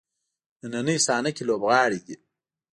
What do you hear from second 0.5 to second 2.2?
نننۍ صحنه کې لوبغاړی دی.